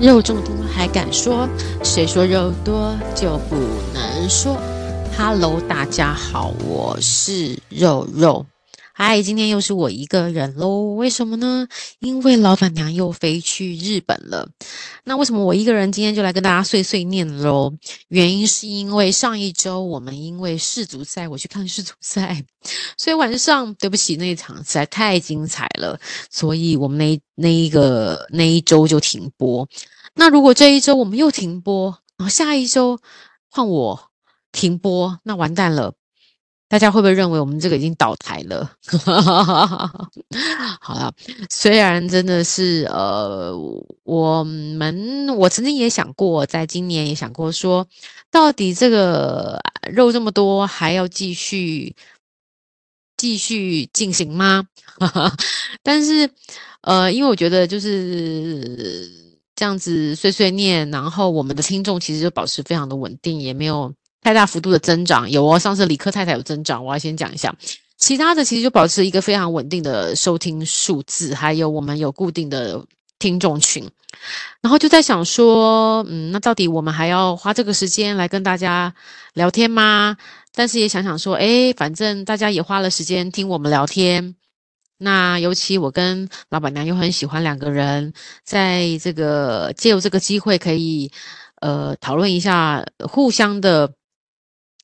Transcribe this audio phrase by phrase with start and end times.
[0.00, 1.46] 肉这么多还敢说？
[1.84, 3.56] 谁说肉多就不
[3.92, 4.56] 能说
[5.14, 8.46] ？Hello，大家好，我是肉肉。
[9.02, 10.92] 嗨，今天又是我一个人喽。
[10.92, 11.66] 为什么呢？
[12.00, 14.46] 因为老板娘又飞去日本了。
[15.04, 17.72] 那为什么我一个人今天就来跟大家碎碎念喽？
[18.08, 22.44] 原因是因为上一周我们因为世足赛，我去看世足赛，
[22.98, 25.98] 所以晚上对不起，那一场实在太精彩了，
[26.30, 29.66] 所以我们那那一个那一周就停播。
[30.14, 31.86] 那如果这一周我们又停播，
[32.18, 32.98] 然后下一周
[33.48, 34.10] 换我
[34.52, 35.94] 停播，那完蛋了。
[36.70, 38.70] 大家会不会认为我们这个已经倒台了？
[40.80, 41.12] 好了，
[41.50, 43.52] 虽然真的是呃，
[44.04, 47.88] 我们我曾经也想过，在今年也想过说，
[48.30, 49.58] 到底这个
[49.92, 51.96] 肉这么多，还要继续
[53.16, 54.64] 继续进行吗？
[55.82, 56.30] 但是
[56.82, 59.10] 呃，因为我觉得就是
[59.56, 63.92] 这样子碎碎念，然后我们的听众其实就保持非常的稳定，也没有。
[64.22, 67.54] 太大幅度的增长有哦，上次理科太太有增长，我要先讲一下。
[67.96, 72.82] 其他的其实就保持一个非常稳定的收听数字，还有我们有固定的
[73.18, 73.86] 听众群。
[74.62, 78.94] 然后就在想说，嗯，那到底我们还要花这个时间来跟大家
[79.34, 80.16] 聊天吗？
[80.54, 84.34] 但是也想想说，诶，反正大家也花了时间听我们聊天。
[84.96, 88.12] 那尤其我跟老板娘又很喜欢两个人，
[88.44, 91.12] 在这个借由这个机会可以
[91.60, 93.92] 呃讨论一下互相的。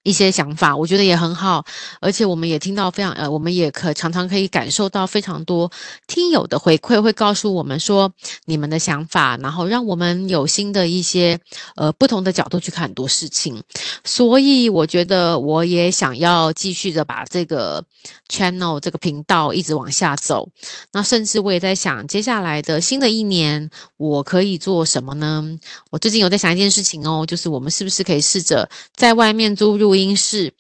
[0.07, 1.65] 一些想法，我觉得也很好，
[2.01, 5.69] 而且我们也听到非常呃，我们也可常常可以感受到非常多
[6.07, 8.13] 听友的回馈，会告诉我们说
[8.45, 11.41] 你们的想法，然后让我们有新的一些
[11.75, 13.61] 呃不同的角度去看很多事情。
[14.05, 17.85] 所以我觉得我也想要继续的把这个
[18.29, 20.49] channel 这个频道一直往下走。
[20.93, 25.45] 那甚至我也在想，接下来的新的一年我可以做什么呢？
[25.91, 29.96] 我最近有在想一件事情哦，就是我们是不是可以试着在外面租入。
[29.97, 30.53] 录音室，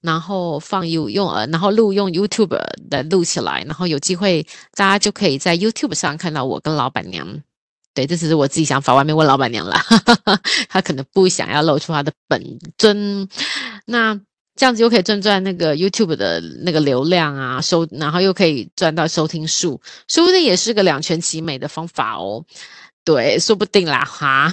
[0.00, 2.56] 然后放有用呃，然后录用 YouTube
[2.88, 7.42] 的录起来，然后有机会大家就可以在 YouTube 上看到我跟老板娘。
[7.92, 9.84] 对，这只是我自己想法，外面问老板娘啦，
[10.68, 12.42] 他可能不想要露出他的本
[12.76, 13.28] 尊。
[13.86, 14.20] 那
[14.56, 22.44] 这样子又可以赚赚那个 YouTube 的那个流量啊，收，然后又可以赚到收听数，说不定也是个两全其美的方法哦。
[23.04, 24.52] 对，说不定啦，哈，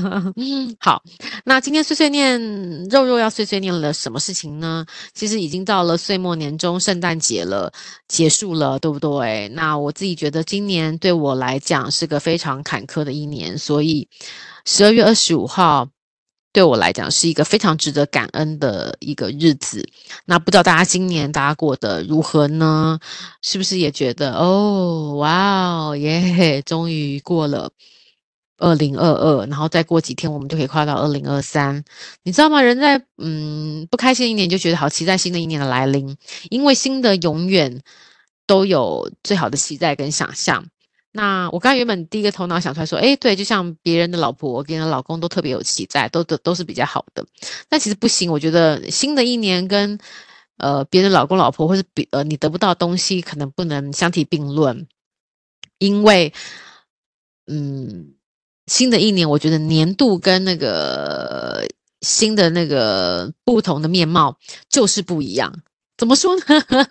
[0.80, 1.02] 好，
[1.44, 2.40] 那今天碎碎念
[2.84, 4.86] 肉肉要碎碎念了什么事情呢？
[5.12, 7.70] 其实已经到了岁末年终，圣诞节了，
[8.08, 9.48] 结束了，对不对？
[9.50, 14.08] 那我自己觉得今年对我来讲是个非常坎坷的一年，所以
[14.64, 15.86] 十二月二十五号。
[16.54, 19.84] 对我来讲是一个非常值得感恩的一个日子。
[20.24, 23.00] 那不知道大家今年大家过得如何呢？
[23.42, 27.72] 是不是也觉得哦，哇哦，耶，终于过了
[28.58, 31.84] 二零二二，然后再过几天我们就可以跨到二零二三。
[32.22, 32.62] 你知道吗？
[32.62, 36.16] 人在嗯不开心的一年就觉得好期待新的一年的来临，
[36.50, 37.82] 因为新的永远
[38.46, 40.64] 都有最好的期待跟想象。
[41.16, 47.24] 那我刚原本第一个头脑想出来说，诶，对，就像别人的老婆、别人的老公都特别有期待，都都都是比较好的。
[47.68, 49.96] 但其实不行，我觉得新的一年跟
[50.56, 54.88] 呃别人老公、老婆，或是比呃你得不到东西，可能不能相提并论，
[55.78, 56.32] 因为
[57.46, 58.14] 嗯，
[58.66, 61.64] 新的一年，我觉得年度跟那个
[62.00, 64.36] 新的那个不同的面貌
[64.68, 65.62] 就是不一样。
[65.96, 66.42] 怎么说呢？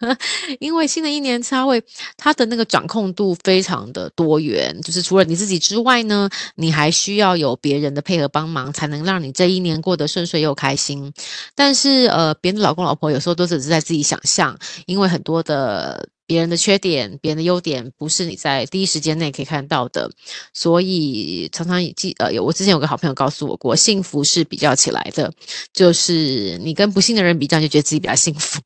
[0.60, 1.84] 因为新的一年，它会
[2.18, 11.12] 它的那个掌控度非常的多元，就是除了你自己之外呢，你还需要有别人的配合帮忙，才能让你这一年过得顺遂又开心。
[11.56, 16.08] 但是呃，别人的老公老婆有时候都只是在自己想象，因为很多的。
[16.34, 20.10] 别人的缺点，别人的优点，不是你在第一时间内可以看到的，
[20.52, 25.32] 所以常常也记呃，有我之前有个好朋友告诉我过，幸福是比较起来的，
[25.74, 28.60] 就是你跟不幸的人比较，就觉得自己比较幸福。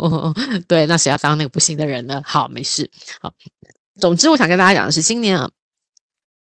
[0.68, 2.20] 对，那谁要当那个不幸的人呢？
[2.26, 2.90] 好，没事。
[3.22, 3.32] 好，
[3.98, 5.50] 总之我想跟大家讲的是，今年啊，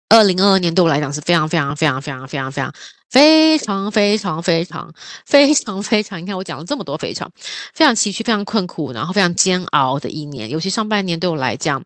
[0.07, 2.73] 二零二二年对我来讲是非常非常非常非常非常非常。
[3.13, 4.91] 非常非常非常
[5.23, 7.31] 非常非常，你看我讲了这么多非常
[7.75, 11.85] 非常崎岖、非常困苦，然后非常煎熬的一年，尤其上半年对我来讲，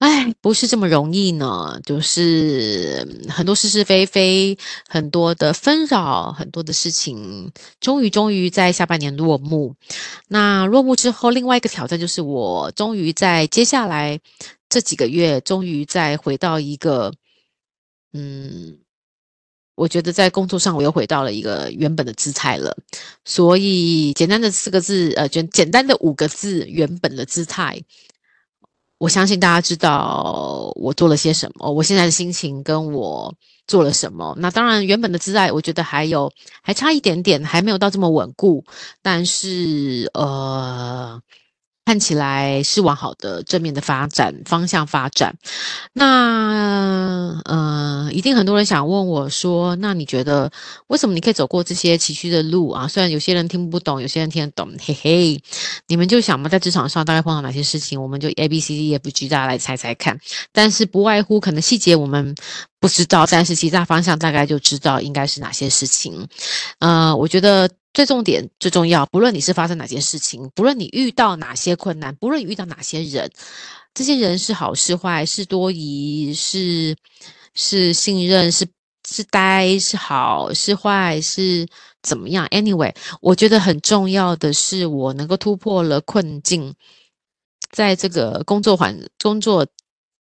[0.00, 1.78] 哎，不是这么容易呢。
[1.84, 4.58] 就是很多是是非非，
[4.88, 9.76] 很多的纷扰，很多的事情，终于终于在下半年落幕。
[10.26, 14.18] 那落幕之后，另外一个挑战就是我终于在接下来
[14.68, 17.12] 这几个月，终于再回到一个，
[18.12, 18.78] 嗯。
[19.82, 22.76] 我觉得在工作上，我又回到了一个原本的姿态了。
[23.24, 27.82] 所以简单的四个字，呃，简简单的五个字，原本的姿态。
[28.98, 33.34] 我相信大家知道我做了些什么，我现在的心情跟我
[33.66, 34.32] 做了什么。
[34.38, 36.32] 那当然，原本的姿态我觉得还有
[36.62, 38.64] 还差一点点，还没有到这么稳固。
[39.02, 41.20] 但是呃。
[41.84, 45.34] 看起来是往好的正面的发展方向发展。
[45.92, 50.50] 那呃，一定很多人想问我说：“那你觉得
[50.86, 52.86] 为什么你可以走过这些崎岖的路啊？
[52.86, 55.42] 虽然有些人听不懂，有些人听得懂，嘿嘿。
[55.88, 58.00] 你们就想嘛，在职场上大概碰到哪些事情？
[58.00, 60.18] 我们就 A B C D E F G，大家来猜猜看。
[60.52, 62.34] 但是不外乎可能细节我们
[62.78, 66.28] 不知道，但是其他方向大概就知道应该是哪些事情。
[66.78, 67.68] 呃，我觉得。
[67.92, 73.30] 最重点、最重要，不论你是发生哪件事情，不论你遇到哪些困难，不论你遇到哪些人，
[73.92, 76.96] 这些人是好是坏，是多疑，是
[77.54, 78.66] 是信任，是
[79.06, 81.68] 是呆，是好是坏，是
[82.02, 86.74] 怎么样？Anyway，我觉得很重要的是，我能够突破了困境，
[87.70, 89.66] 在这个工作环、工作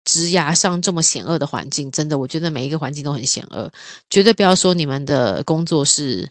[0.04, 3.72] 职涯上这么险恶的环境，真的，我觉得每一个环境都很险恶，
[4.10, 6.30] 绝对不要说你们的工作是。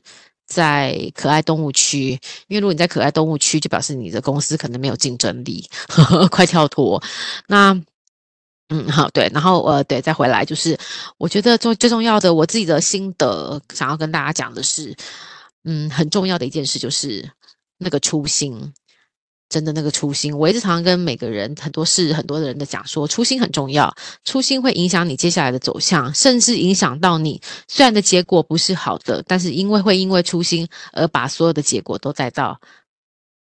[0.51, 2.11] 在可爱动物区，
[2.49, 7.01] 因为如果你在可爱动物区，就表示你的公司可能没有竞争力，呵呵，快跳脱。
[7.47, 7.73] 那，
[8.69, 10.77] 嗯，好，对，然后呃，对，再回来就是，
[11.19, 14.95] 我觉得最最重要的，我自己的心得，想要跟大家讲的是，
[15.63, 17.31] 嗯，很重要的一件事就是
[17.79, 18.73] 那个初心。
[19.51, 23.93] 真的那个初心，我一直常常跟每个人、很多事、很多的人的讲说，初心很重要，
[24.25, 27.43] 初心会影响你接下来的走向，甚至影响到你。
[27.67, 32.61] 虽然的结果不是好的，但是因为会因为初心而把所有的结果都带到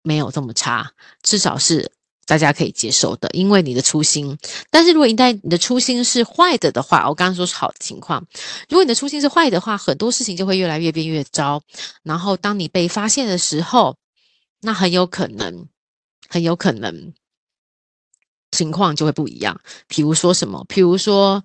[0.03, 0.91] 没有这么差，
[1.23, 1.93] 至少是
[2.25, 3.29] 大家可以接受的。
[3.35, 4.39] 因为你的初心，
[4.71, 8.25] 但是如果一旦你的初心是坏的的话，我刚刚说是好的情况，
[8.71, 11.61] 如果你的初心是坏的话，很多事情就会越来越变越糟。
[12.03, 13.97] 然后当你被发现的时候，
[14.63, 15.69] 那很有可能。
[16.29, 17.13] 很有可能
[18.53, 19.61] 情况就会不一样。
[19.89, 20.65] 比如说什么？
[20.69, 21.43] 比如说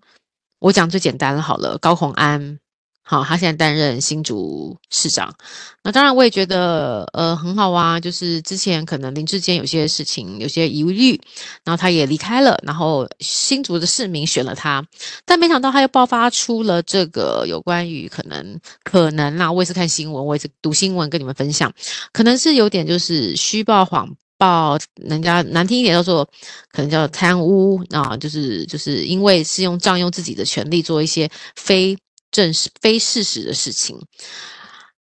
[0.59, 2.59] 我讲最简单的好了，高虹安，
[3.03, 5.35] 好，他现在担任新竹市长。
[5.83, 11.19] 那当然我也觉得呃很好啊，就是之前可能林志坚有些事情有些疑虑，
[11.65, 14.81] 然后他也离开了，然后新竹的市民选了他，
[15.25, 21.73] 但没想到他又爆发出了这个有关于可能可能啦，我也是看新闻，我也是读新闻跟你们分享，
[22.13, 24.15] 可能是有点就是虚报谎。
[24.43, 26.25] 报人家难听一点叫做，
[26.73, 31.97] 可能叫贪污啊，就是就是因为是用占用自己的权利做一些非
[32.29, 33.97] 正式、非事实的事情，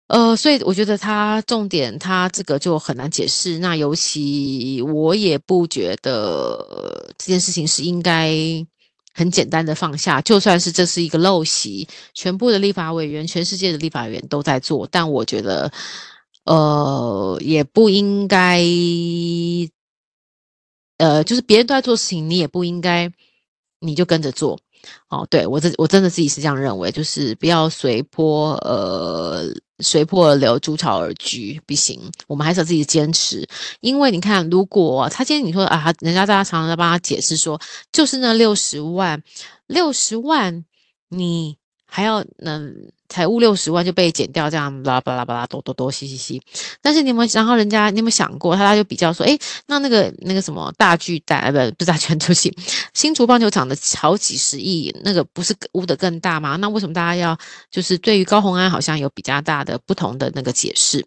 [0.07, 3.59] 呃，所以我觉得他重点他这个就很难解释。
[3.59, 8.31] 那尤其我也不觉得这件事情是应该
[9.13, 15.69] 很简单的放下，就算是这是一个陋习，全部的立法委员、全世界的立法委员都在做，但我觉得。
[16.47, 18.61] 呃，也不应该，
[20.97, 23.11] 呃，就是别人都在做事情，你也不应该，
[23.81, 24.57] 你就跟着做。
[25.09, 29.43] 哦，对，我这我真的自己是这样认为，就是不要随波，呃，
[29.79, 31.99] 随波而流，逐潮而居，不行。
[32.27, 33.45] 我们还是要自己坚持，
[33.81, 37.59] 因为你看，如果他今天你说啊，人家大家常常在帮他解释说，
[37.91, 39.21] 就是那六十万，
[39.65, 40.63] 六十万，
[41.09, 41.57] 你
[41.87, 42.75] 还要能。
[43.09, 46.41] 财务六十万就被减掉，这样巴拉巴拉巴拉，多多多，嘻嘻嘻。
[46.81, 52.53] 但是你有没有，然后人家你有没有想过，他他就比较说，诶，那那个那个什么大巨蛋，呃，不不是大巨蛋，对不起，
[52.93, 56.57] 新竹棒球场的好几十亿，那个不是污得更大吗？
[56.57, 57.39] 那为什么大家要
[57.71, 61.05] 就是对于高虹安好像有比较大的不同的那个解释？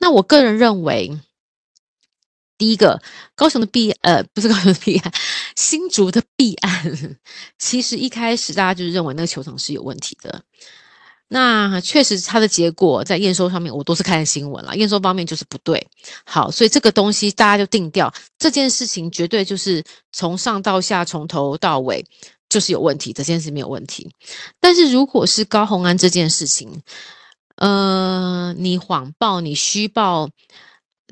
[0.00, 1.14] 那我个人认为，
[2.62, 3.02] 第一个
[3.34, 5.12] 高雄的弊，呃，不是高雄的弊案，
[5.56, 7.16] 新竹的弊案，
[7.58, 10.40] 其实一开始大家就是认为那个球场是有问题的。
[11.26, 14.76] 那确实，它的结果在验收上面，我都是看新闻了。
[14.76, 15.84] 验收方面就是不对，
[16.24, 22.06] 好，所以这个东西大家就定调，这件事情绝对就是从上到下，从头到尾
[22.48, 24.08] 就是有问题，这件事没有问题。
[24.60, 26.80] 但是如果是高虹安这件事情，
[27.56, 30.28] 呃，你谎报、你虚报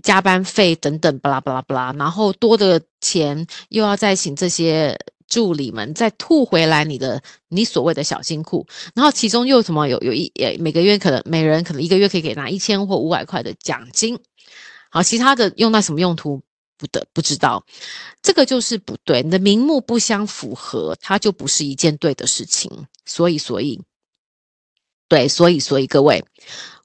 [0.03, 4.99] 加班费等等，巴拉巴拉巴拉，然后多的钱又要再请这些。
[5.31, 8.67] 助理们再吐回来你的你所谓的小金库，
[8.97, 14.19] 然后其中又什么有有一诶每个月可能每人可能一个月可以给拿一千或五百块的奖金，
[14.91, 16.43] 好，其他的用到什么用途
[16.77, 17.65] 不得不知道，
[18.21, 22.69] 这个就是不对，你的名目不相符合，它就不是一件对的事情，
[23.05, 23.81] 所以所以
[25.07, 26.25] 对，所以所以各位，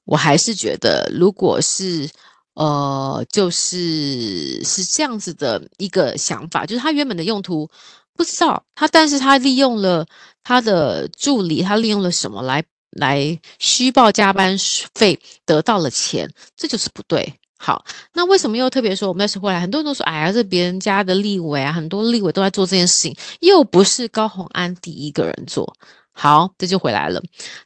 [0.04, 2.08] 我还是觉得如果是。
[2.56, 7.68] 呃，就是是这样子的一个想法，就是他原本的用途
[8.14, 10.06] 不知道他，但是他利用了
[10.42, 14.56] 他的助理，他利用了什么来来虚报加班
[14.94, 17.84] 费得到了钱，这就是不对，好，
[18.14, 19.60] 那为什么又特别说我们再说回来？
[19.60, 25.76] 很多人都说，哎呀，这别人家的立委啊，很多立委都在做这件事情，又不是高虹安第一个人做。
[26.12, 27.22] 好，这就回来了。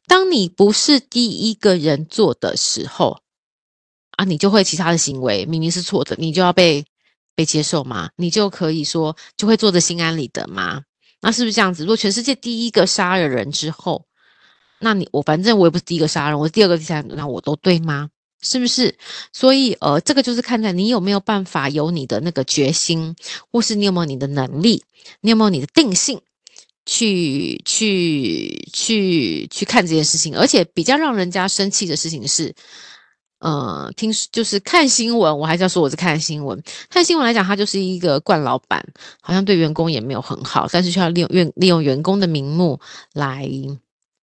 [0.08, 3.20] 当你不是第一个人做的时候，
[4.20, 6.84] 啊，你就会其他的行为明明是错的，你就要被
[7.34, 8.10] 被接受吗？
[8.16, 10.82] 你就可以说就会做的心安理得吗？
[11.22, 11.84] 那是不是这样子？
[11.84, 14.04] 如果全世界第一个杀了人之后，
[14.78, 18.10] 那你我反正我也不是第一个杀人，我是第二个、第三个，那我都对吗？
[18.42, 18.94] 是不是？
[19.32, 23.16] 所以，呃，这个就是看在你有没有办法有你的那个决心，
[23.50, 24.84] 或是你有没有你的能力，
[25.22, 26.20] 你有没有你的定性，
[26.84, 30.36] 去去去去看这件事情。
[30.36, 32.54] 而且比较让人家生气的事情是，
[33.40, 36.62] 呃，听就是看新闻，我还是要说我是看新闻。
[36.88, 38.82] 看新闻来讲，他就是一个惯老板，
[39.20, 42.80] 好像对员工也没有很好，但是需要利用员利用员工的名目
[43.12, 43.46] 来。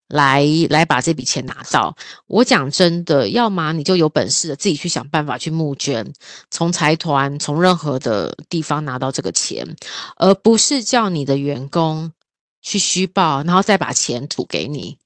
[0.09, 1.93] 来来把这笔钱拿到。
[2.27, 6.13] 我讲真的，要么你就有本事的自己去想办法去募捐，
[6.50, 9.67] 从财团从任何的地方拿到这个钱，
[10.15, 12.13] 而不是叫你的员工
[12.62, 14.97] 去虚报，然后再把钱吐给你。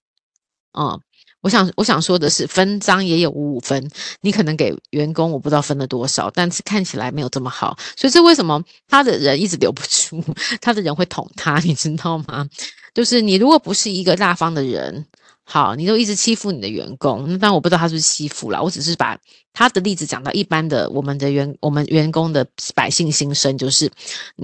[0.77, 1.01] 嗯，
[1.41, 3.89] 我想我想说的是，分赃也有五五分，
[4.21, 10.23] 你可能给员工我不知道分了多少，但是看起来没有这么好，所以这为什么他的人一直留不住，
[10.61, 12.47] 他的人会捅他，你知道吗？
[12.93, 15.05] 就是你如果不是一个大方的人，
[15.43, 19.17] 好，你都一直欺负你的员工，那当然我不知道他是不是欺负啦，我只是把
[19.53, 22.45] 他的例子讲到一般的我们的员我们员工的
[22.75, 23.91] 百姓心声，就是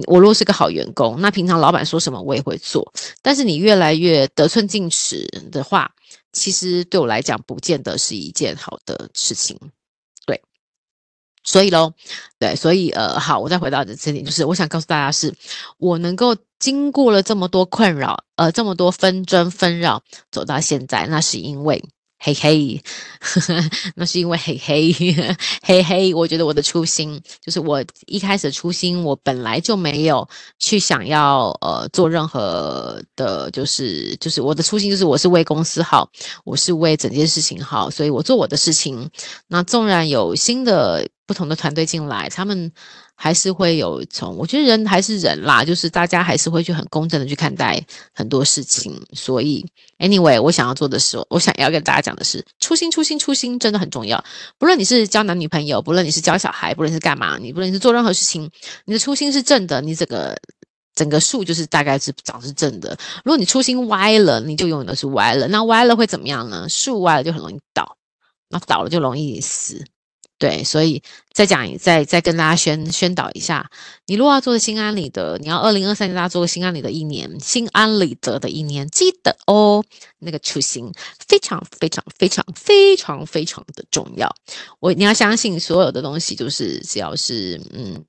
[0.06, 5.90] 我如果是个好员工，那平常老板说什么我也会做，但是你越来越得寸进尺的话，
[6.32, 9.58] 其实对我来讲不见得是一件好的事情。
[10.26, 10.40] 对
[11.44, 11.92] 所以喽，
[12.38, 15.34] 对，所以呃，好，我再回到这这点，就是我想告诉大家是，
[15.78, 21.82] 我能够经过了这么多困扰，呃，这么多纷争纷扰走到现在，那是因为。
[22.18, 22.82] 嘿嘿，
[23.94, 24.92] 那是因为嘿嘿
[25.62, 36.10] 嘿嘿，我觉得我的初心就是我一开始的初心，我本来就没有去想要呃做任何的，就是就是我的初心就是我是为公司好，
[36.44, 39.08] 我是为整件事情好，所以我做我的事情。
[39.46, 42.72] 那纵然有新的不同的团队进来，他们。
[43.20, 47.84] 还是会有从，我觉得人还是人啦，就是大家还是会去很公正的去看待
[48.14, 48.96] 很多事情。
[49.12, 49.66] 所以
[49.98, 54.24] ，anyway，我想要做的是，我想要跟大家讲的是，初心，初心，初心真的很重要。
[54.56, 58.48] 不论你是交男女朋友，不论你是教小孩，不论是干嘛，你不论是做任何事情，
[58.84, 60.38] 你的初心是正的，你这个
[60.94, 62.96] 整个树就是大概是长是正的。
[63.24, 65.48] 如果你初心歪了，你就永远都是歪了。
[65.48, 66.68] 那歪了会怎么样呢？
[66.68, 67.96] 树歪了就很容易倒，
[68.48, 69.84] 那倒了就容易死。
[70.38, 71.02] 对，所以
[71.32, 73.68] 再讲，再再跟大家宣宣导一下，
[74.06, 79.84] 你如果要做的心安理得，你要二零二三年大家做个心安理得一年，心安理得的一年，记得哦，
[80.20, 80.92] 那个初心
[81.26, 84.32] 非常非常非常非常非常的重要。
[84.78, 88.04] 我你要相信，所有的东西就是只要是嗯，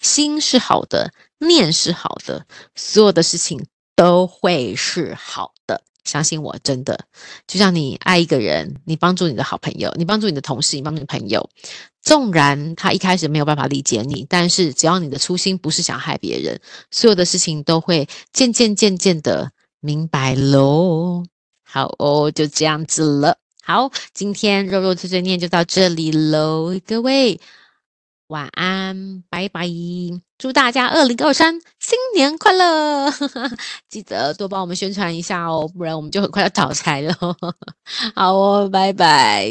[0.00, 2.44] 心是好的，念是好的，
[2.74, 5.80] 所有的事情都会是好的。
[6.04, 6.98] 相信我，真的，
[7.46, 11.48] 就像你爱一个人，你帮助你的好朋友，你帮助你的同事，你帮助你的朋友，
[12.02, 21.24] 纵然他一开始没有办法理解你，但是只要你的初心不是想害别人，所有的事情都会渐渐渐渐的明白喽。
[21.64, 23.38] 好哦，就这样子了。
[23.62, 27.40] 好，今天肉肉碎碎念就到这里喽，各位。
[28.28, 29.66] 晚安安，拜拜！
[30.36, 33.10] 祝大家二零二三新年快乐！
[33.88, 37.14] 记得多帮我们宣传一下哦，不然我们就很快要倒台了。
[38.14, 39.48] 好哦，拜拜。